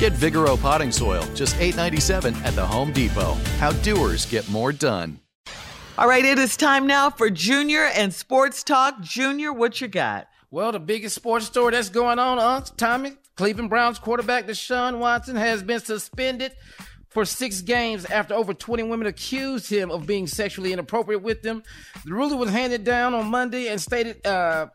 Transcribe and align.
Get 0.00 0.14
Vigoro 0.14 0.58
potting 0.58 0.90
soil, 0.92 1.22
just 1.34 1.54
$8.97 1.56 2.34
at 2.42 2.54
the 2.54 2.64
Home 2.64 2.90
Depot. 2.90 3.34
How 3.58 3.70
doers 3.82 4.24
get 4.24 4.48
more 4.48 4.72
done. 4.72 5.20
All 5.98 6.08
right, 6.08 6.24
it 6.24 6.38
is 6.38 6.56
time 6.56 6.86
now 6.86 7.10
for 7.10 7.28
Junior 7.28 7.84
and 7.84 8.10
Sports 8.14 8.64
Talk. 8.64 9.02
Junior, 9.02 9.52
what 9.52 9.78
you 9.82 9.88
got? 9.88 10.28
Well, 10.50 10.72
the 10.72 10.80
biggest 10.80 11.16
sports 11.16 11.44
story 11.44 11.72
that's 11.72 11.90
going 11.90 12.18
on, 12.18 12.38
uh, 12.38 12.62
Tommy, 12.78 13.12
Cleveland 13.36 13.68
Browns 13.68 13.98
quarterback 13.98 14.46
Deshaun 14.46 15.00
Watson 15.00 15.36
has 15.36 15.62
been 15.62 15.80
suspended 15.80 16.52
for 17.10 17.26
six 17.26 17.60
games 17.60 18.06
after 18.06 18.32
over 18.32 18.54
20 18.54 18.84
women 18.84 19.06
accused 19.06 19.68
him 19.68 19.90
of 19.90 20.06
being 20.06 20.26
sexually 20.26 20.72
inappropriate 20.72 21.22
with 21.22 21.42
them. 21.42 21.62
The 22.06 22.14
ruling 22.14 22.38
was 22.38 22.48
handed 22.48 22.84
down 22.84 23.12
on 23.12 23.26
Monday 23.26 23.68
and 23.68 23.78
stated 23.78 24.26
uh, 24.26 24.68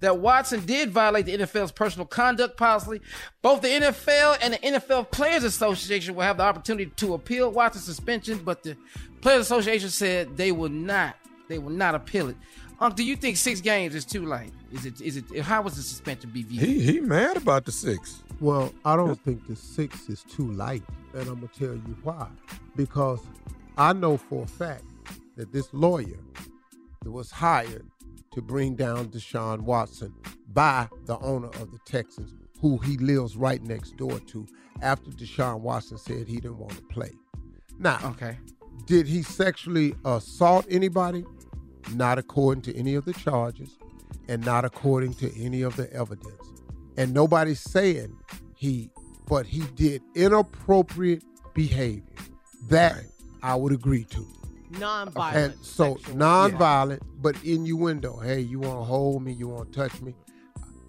that 0.00 0.18
Watson 0.18 0.64
did 0.64 0.90
violate 0.90 1.26
the 1.26 1.36
NFL's 1.36 1.72
personal 1.72 2.06
conduct 2.06 2.56
policy. 2.56 3.00
Both 3.42 3.62
the 3.62 3.68
NFL 3.68 4.38
and 4.40 4.54
the 4.54 4.58
NFL 4.58 5.10
Players 5.10 5.44
Association 5.44 6.14
will 6.14 6.22
have 6.22 6.36
the 6.36 6.42
opportunity 6.42 6.90
to 6.96 7.14
appeal 7.14 7.50
Watson's 7.50 7.84
suspension, 7.84 8.38
but 8.38 8.62
the 8.62 8.76
Players 9.20 9.42
Association 9.42 9.88
said 9.90 10.36
they 10.36 10.52
will 10.52 10.68
not. 10.68 11.16
They 11.48 11.58
will 11.58 11.70
not 11.70 11.94
appeal 11.94 12.28
it. 12.28 12.36
Um, 12.78 12.92
do 12.92 13.02
you 13.02 13.16
think 13.16 13.38
six 13.38 13.60
games 13.60 13.94
is 13.94 14.04
too 14.04 14.26
late? 14.26 14.52
Is 14.70 14.84
it? 14.84 15.00
Is 15.00 15.16
it? 15.16 15.40
How 15.40 15.62
was 15.62 15.76
the 15.76 15.82
suspension 15.82 16.30
be 16.30 16.42
viewed? 16.42 16.62
He 16.62 16.80
he 16.80 17.00
mad 17.00 17.38
about 17.38 17.64
the 17.64 17.72
six. 17.72 18.22
Well, 18.38 18.72
I 18.84 18.96
don't 18.96 19.18
think 19.22 19.46
the 19.46 19.56
six 19.56 20.10
is 20.10 20.22
too 20.24 20.52
light, 20.52 20.82
and 21.14 21.22
I'm 21.22 21.36
gonna 21.36 21.48
tell 21.58 21.74
you 21.74 21.96
why. 22.02 22.28
Because 22.74 23.20
I 23.78 23.94
know 23.94 24.18
for 24.18 24.44
a 24.44 24.46
fact 24.46 24.84
that 25.36 25.52
this 25.52 25.72
lawyer 25.72 26.18
that 27.02 27.10
was 27.10 27.30
hired 27.30 27.86
to 28.36 28.42
bring 28.42 28.74
down 28.74 29.08
Deshaun 29.08 29.62
Watson 29.62 30.12
by 30.52 30.86
the 31.06 31.18
owner 31.20 31.48
of 31.48 31.72
the 31.72 31.78
Texans, 31.86 32.34
who 32.60 32.76
he 32.76 32.98
lives 32.98 33.34
right 33.34 33.62
next 33.62 33.96
door 33.96 34.20
to, 34.20 34.46
after 34.82 35.10
Deshaun 35.10 35.60
Watson 35.60 35.96
said 35.96 36.28
he 36.28 36.34
didn't 36.34 36.58
want 36.58 36.76
to 36.76 36.82
play. 36.82 37.12
Now, 37.78 37.98
okay, 38.04 38.36
did 38.84 39.06
he 39.06 39.22
sexually 39.22 39.94
assault 40.04 40.66
anybody? 40.68 41.24
Not 41.94 42.18
according 42.18 42.60
to 42.64 42.76
any 42.76 42.94
of 42.94 43.06
the 43.06 43.14
charges, 43.14 43.78
and 44.28 44.44
not 44.44 44.66
according 44.66 45.14
to 45.14 45.42
any 45.42 45.62
of 45.62 45.74
the 45.76 45.90
evidence. 45.94 46.52
And 46.98 47.14
nobody's 47.14 47.60
saying 47.60 48.14
he, 48.54 48.90
but 49.26 49.46
he 49.46 49.60
did 49.76 50.02
inappropriate 50.14 51.24
behavior. 51.54 52.02
That 52.68 53.02
I 53.42 53.54
would 53.54 53.72
agree 53.72 54.04
to. 54.10 54.26
Non-violent. 54.70 55.36
And 55.54 55.64
so 55.64 55.94
sexual- 55.96 56.16
non-violent, 56.16 57.02
but 57.22 57.36
innuendo. 57.44 58.16
Hey, 58.18 58.40
you 58.40 58.60
want 58.60 58.80
to 58.80 58.84
hold 58.84 59.22
me? 59.24 59.32
You 59.32 59.48
want 59.48 59.72
to 59.72 59.78
touch 59.78 60.00
me? 60.02 60.14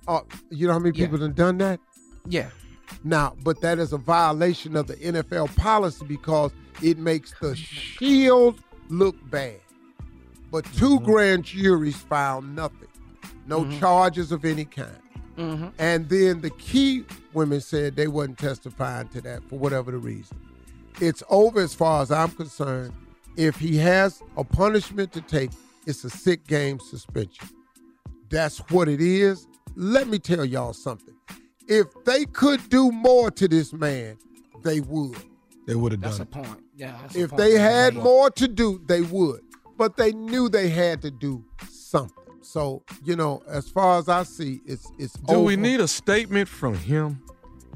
Uh, 0.07 0.21
you 0.49 0.67
know 0.67 0.73
how 0.73 0.79
many 0.79 0.97
Yeah. 0.97 1.05
people 1.05 1.19
have 1.19 1.35
done 1.35 1.57
that? 1.59 1.79
Yeah. 2.27 2.49
Now, 3.03 3.35
but 3.43 3.61
that 3.61 3.79
is 3.79 3.91
a 3.93 3.97
violation 3.97 4.75
of 4.75 4.87
the 4.87 4.95
NFL 4.95 5.47
policy 5.55 6.05
because 6.05 6.51
it 6.81 6.97
makes 6.97 7.33
the 7.41 7.55
Shield 7.55 8.59
look 8.89 9.15
bad. 9.29 9.59
But 10.51 10.65
2 10.75 10.99
grand 11.01 11.43
juries 11.43 11.97
found 11.97 12.55
nothing, 12.55 12.87
no 13.45 13.65
Mhm. 13.65 13.79
charges 13.79 14.31
of 14.31 14.45
any 14.45 14.63
kind. 14.65 14.97
Mm-hmm. 15.37 15.67
And 15.77 16.07
then 16.09 16.41
the 16.41 16.49
key 16.51 17.03
women 17.33 17.59
said 17.61 17.95
they 17.95 18.07
wasn't 18.07 18.39
testifying 18.39 19.09
to 19.09 19.21
that 19.21 19.43
for 19.49 19.59
whatever 19.59 19.91
the 19.91 19.97
reason. 19.97 20.37
It's 21.01 21.21
over 21.29 21.59
as 21.59 21.73
far 21.75 22.01
as 22.01 22.09
I'm 22.11 22.31
concerned. 22.31 22.93
If 23.37 23.57
he 23.57 23.77
has 23.77 24.21
a 24.35 24.43
punishment 24.43 25.13
to 25.13 25.21
take, 25.21 25.51
it's 25.85 26.03
a 26.03 26.09
sick 26.09 26.45
game 26.47 26.79
suspension. 26.79 27.47
That's 28.29 28.57
what 28.71 28.89
it 28.89 28.99
is. 28.99 29.47
Let 29.75 30.07
me 30.07 30.19
tell 30.19 30.43
y'all 30.43 30.73
something. 30.73 31.13
If 31.67 31.85
they 32.05 32.25
could 32.25 32.67
do 32.69 32.91
more 32.91 33.29
to 33.31 33.47
this 33.47 33.73
man, 33.73 34.17
they 34.63 34.79
would. 34.81 35.17
They 35.67 35.75
would 35.75 35.91
have 35.91 36.01
done. 36.01 36.09
That's 36.17 36.29
done 36.29 36.43
a 36.43 36.47
point. 36.47 36.63
Yeah. 36.75 36.97
That's 37.01 37.15
a 37.15 37.19
If 37.21 37.29
point. 37.29 37.41
they 37.43 37.59
had 37.59 37.93
Yeah. 37.93 38.01
more 38.03 38.29
to 38.31 38.47
do, 38.47 38.81
they 38.87 39.01
would. 39.01 39.41
But 39.77 39.97
they 39.97 40.11
knew 40.13 40.49
they 40.49 40.69
had 40.69 41.01
to 41.03 41.11
do 41.11 41.43
something. 41.69 42.13
So, 42.41 42.81
you 43.03 43.15
know, 43.15 43.43
as 43.47 43.69
far 43.69 43.99
as 43.99 44.09
I 44.09 44.23
see, 44.23 44.61
it's 44.65 44.87
it's 44.97 45.13
Do 45.13 45.41
we 45.41 45.55
need 45.57 45.79
a 45.79 45.87
statement 45.87 46.47
from 46.49 46.73
him? 46.75 47.21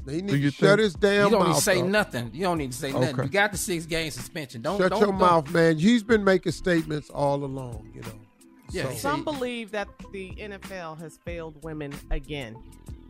They 0.04 0.20
need 0.20 0.40
you 0.40 0.50
to 0.50 0.56
shut 0.56 0.68
think- 0.70 0.80
his 0.80 0.94
damn 0.94 1.24
mouth. 1.24 1.30
you 1.32 1.38
don't 1.38 1.48
need 1.48 1.54
to 1.54 1.60
say 1.60 1.80
up. 1.80 1.86
nothing. 1.86 2.30
You 2.32 2.42
don't 2.42 2.58
need 2.58 2.72
to 2.72 2.78
say 2.78 2.92
nothing. 2.92 3.14
Okay. 3.14 3.22
You 3.24 3.28
got 3.28 3.52
the 3.52 3.58
six 3.58 3.86
game 3.86 4.10
suspension. 4.10 4.62
Don't 4.62 4.78
Shut 4.78 4.90
don't, 4.90 5.00
your 5.00 5.10
don't- 5.10 5.20
mouth, 5.20 5.50
man. 5.52 5.78
He's 5.78 6.02
been 6.02 6.24
making 6.24 6.52
statements 6.52 7.10
all 7.10 7.44
along, 7.44 7.90
you 7.94 8.02
know. 8.02 8.08
Yeah, 8.70 8.84
So- 8.90 8.96
Some 8.96 9.24
believe 9.24 9.70
that 9.72 9.88
the 10.12 10.32
NFL 10.38 10.98
has 10.98 11.18
failed 11.24 11.62
women 11.62 11.92
again 12.10 12.56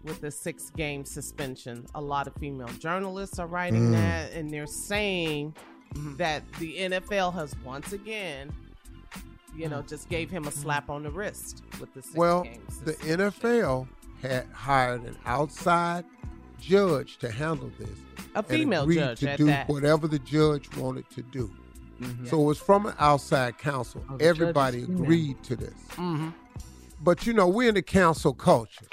with 0.05 0.21
the 0.21 0.31
six 0.31 0.71
game 0.71 1.05
suspension. 1.05 1.87
A 1.95 2.01
lot 2.01 2.27
of 2.27 2.35
female 2.35 2.71
journalists 2.79 3.39
are 3.39 3.47
writing 3.47 3.91
Mm. 3.91 3.93
that, 3.93 4.33
and 4.33 4.51
they're 4.51 4.67
saying 4.67 5.55
mm-hmm. 5.95 6.17
that 6.17 6.43
the 6.59 6.79
NFL 6.79 7.31
has 7.33 7.55
once 7.65 7.93
again 7.93 8.53
you 9.55 9.69
know, 9.69 9.83
mm. 9.83 9.89
just 9.89 10.09
gave 10.09 10.31
him 10.31 10.45
a 10.45 10.49
mm-hmm. 10.49 10.61
slap 10.61 10.91
on 10.91 11.03
the 11.03 11.11
wrist 11.11 11.63
with 11.81 11.93
the 11.95 12.03
six 12.03 12.15
Well, 12.15 12.43
games. 12.45 12.81
the 12.85 12.95
NFL 12.95 13.87
had 14.23 14.47
hired 14.53 15.03
an 15.03 15.17
outside 15.27 16.05
judge 16.63 17.19
to 17.19 17.31
handle 17.31 17.71
this. 17.79 17.89
A 18.35 18.43
female 18.43 18.87
judge 18.87 19.21
to 19.21 19.31
at 19.31 19.39
do 19.39 19.47
that. 19.47 19.69
whatever 19.69 20.09
the 20.09 20.19
judge 20.21 20.75
wanted 20.77 21.09
to 21.11 21.23
do. 21.23 21.51
Mm-hmm. 22.01 22.27
So 22.27 22.41
it 22.41 22.45
was 22.45 22.59
from 22.59 22.87
an 22.87 22.95
outside 22.99 23.59
counsel. 23.59 24.03
Oh, 24.09 24.17
Everybody 24.21 24.79
is 24.79 24.87
female. 24.87 25.03
agreed 25.03 25.43
to 25.45 25.57
this. 25.57 25.75
Mm-hmm. 25.93 26.29
But 27.03 27.27
you 27.27 27.33
know, 27.33 27.49
we're 27.49 27.69
in 27.69 27.75
the 27.75 27.83
cancel 27.83 28.33
culture. 28.33 28.87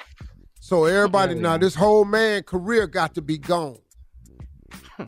So 0.59 0.85
everybody 0.85 1.35
Yeah, 1.35 1.41
now, 1.41 1.57
this 1.57 1.75
whole 1.75 2.05
man 2.05 2.43
career 2.43 2.85
got 2.87 3.15
to 3.15 3.21
be 3.21 3.37
gone. 3.37 3.77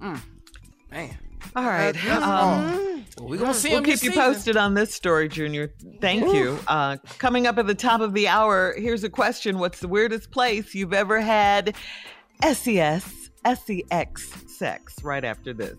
Man. 0.00 1.16
All 1.54 1.64
right. 1.64 1.92
That's 1.92 2.24
um, 2.24 3.04
Well, 3.18 3.28
we're 3.28 3.38
gonna 3.38 3.52
see 3.54 3.70
we'll 3.70 3.80
keep 3.82 4.02
you 4.02 4.10
season. 4.10 4.14
posted 4.14 4.56
on 4.56 4.74
this 4.74 4.94
story, 4.94 5.28
Junior. 5.28 5.72
Thank 6.00 6.32
you. 6.34 6.58
Uh, 6.66 6.96
coming 7.18 7.46
up 7.46 7.58
at 7.58 7.66
the 7.66 7.74
top 7.74 8.00
of 8.00 8.14
the 8.14 8.28
hour, 8.28 8.74
here's 8.78 9.04
a 9.04 9.10
question 9.10 9.58
What's 9.58 9.80
the 9.80 9.88
weirdest 9.88 10.30
place 10.30 10.74
you've 10.74 10.94
ever 10.94 11.20
had 11.20 11.74
E 12.44 12.54
SES, 12.54 13.30
SEX 13.44 14.32
sex? 14.58 14.96
Right 15.02 15.24
after 15.24 15.52
this. 15.52 15.76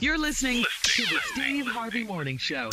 You're 0.00 0.18
listening 0.18 0.64
to 0.82 1.02
the 1.02 1.18
Steve 1.32 1.66
Harvey 1.66 2.04
Morning 2.04 2.36
Show. 2.36 2.70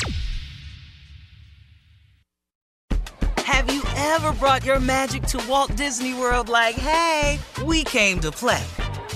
Have 3.37 3.73
you 3.73 3.81
ever 3.95 4.31
brought 4.33 4.65
your 4.65 4.79
magic 4.79 5.23
to 5.23 5.43
Walt 5.47 5.75
Disney 5.75 6.13
World 6.13 6.49
like, 6.49 6.75
hey, 6.75 7.39
we 7.65 7.83
came 7.83 8.19
to 8.19 8.31
play? 8.31 8.63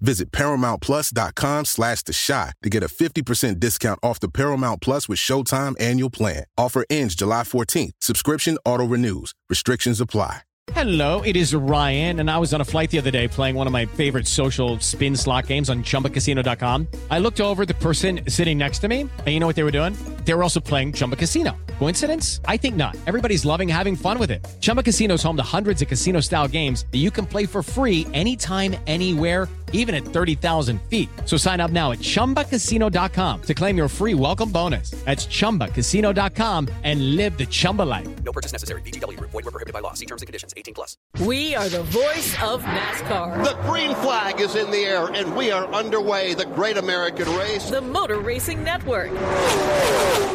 Visit 0.00 0.30
ParamountPlus.com 0.32 1.64
slash 1.64 2.02
The 2.02 2.12
Chi 2.26 2.52
to 2.62 2.70
get 2.70 2.82
a 2.82 2.86
50% 2.88 3.58
discount 3.60 3.98
off 4.02 4.20
the 4.20 4.28
Paramount 4.28 4.80
Plus 4.80 5.08
with 5.08 5.18
Showtime 5.18 5.80
annual 5.80 6.10
plan. 6.10 6.44
Offer 6.56 6.84
ends 6.90 7.14
July 7.14 7.42
14th. 7.42 7.92
Subscription 8.00 8.58
auto-renews. 8.64 9.34
Restrictions 9.48 10.00
apply. 10.00 10.40
Hello, 10.72 11.20
it 11.20 11.36
is 11.36 11.54
Ryan, 11.54 12.20
and 12.20 12.30
I 12.30 12.38
was 12.38 12.54
on 12.54 12.62
a 12.62 12.64
flight 12.64 12.90
the 12.90 12.96
other 12.96 13.10
day 13.10 13.28
playing 13.28 13.54
one 13.54 13.66
of 13.66 13.72
my 13.72 13.84
favorite 13.84 14.26
social 14.26 14.80
spin 14.80 15.14
slot 15.14 15.46
games 15.46 15.68
on 15.68 15.82
chumbacasino.com. 15.82 16.88
I 17.10 17.18
looked 17.18 17.42
over 17.42 17.66
the 17.66 17.74
person 17.74 18.20
sitting 18.28 18.56
next 18.56 18.78
to 18.78 18.88
me, 18.88 19.02
and 19.02 19.28
you 19.28 19.40
know 19.40 19.46
what 19.46 19.56
they 19.56 19.62
were 19.62 19.70
doing? 19.70 19.94
They 20.24 20.32
were 20.32 20.42
also 20.42 20.60
playing 20.60 20.94
Chumba 20.94 21.16
Casino. 21.16 21.54
Coincidence? 21.78 22.40
I 22.46 22.56
think 22.56 22.76
not. 22.76 22.96
Everybody's 23.06 23.44
loving 23.44 23.68
having 23.68 23.94
fun 23.94 24.18
with 24.18 24.30
it. 24.30 24.44
Chumba 24.60 24.82
Casino 24.82 25.14
is 25.14 25.22
home 25.22 25.36
to 25.36 25.42
hundreds 25.42 25.82
of 25.82 25.88
casino 25.88 26.20
style 26.20 26.48
games 26.48 26.86
that 26.92 26.98
you 26.98 27.10
can 27.10 27.26
play 27.26 27.44
for 27.44 27.62
free 27.62 28.06
anytime, 28.14 28.74
anywhere, 28.86 29.48
even 29.74 29.94
at 29.94 30.02
30,000 30.02 30.80
feet. 30.88 31.10
So 31.26 31.36
sign 31.36 31.60
up 31.60 31.70
now 31.70 31.92
at 31.92 31.98
chumbacasino.com 31.98 33.42
to 33.42 33.54
claim 33.54 33.76
your 33.76 33.88
free 33.88 34.14
welcome 34.14 34.50
bonus. 34.50 34.92
That's 35.04 35.26
chumbacasino.com 35.26 36.68
and 36.82 37.16
live 37.16 37.36
the 37.36 37.44
Chumba 37.46 37.82
life. 37.82 38.08
No 38.24 38.32
purchase 38.32 38.52
necessary. 38.52 38.80
VGW 38.82 39.18
Group. 39.18 39.30
Void 39.32 39.44
were 39.44 39.50
prohibited 39.50 39.74
by 39.74 39.80
law. 39.80 39.92
See 39.92 40.06
terms 40.06 40.22
and 40.22 40.26
conditions. 40.26 40.54
18 40.56 40.74
plus. 40.74 40.96
We 41.20 41.54
are 41.54 41.68
the 41.68 41.82
voice 41.82 42.40
of 42.42 42.62
NASCAR. 42.62 43.44
The 43.44 43.54
green 43.68 43.94
flag 43.96 44.40
is 44.40 44.54
in 44.56 44.70
the 44.70 44.78
air, 44.78 45.06
and 45.12 45.36
we 45.36 45.50
are 45.50 45.66
underway. 45.72 46.34
The 46.34 46.46
Great 46.46 46.76
American 46.76 47.28
Race. 47.36 47.68
The 47.68 47.80
Motor 47.80 48.20
Racing 48.20 48.62
Network. 48.62 49.10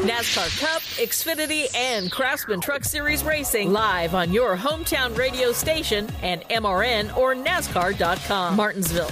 NASCAR 0.05 0.59
Cup, 0.59 0.81
Xfinity, 0.97 1.73
and 1.75 2.11
Craftsman 2.11 2.61
Truck 2.61 2.83
Series 2.83 3.23
Racing 3.23 3.71
live 3.71 4.15
on 4.15 4.31
your 4.31 4.55
hometown 4.57 5.17
radio 5.17 5.51
station 5.51 6.07
and 6.21 6.41
MRN 6.49 7.15
or 7.17 7.35
NASCAR.com. 7.35 8.55
Martinsville, 8.55 9.11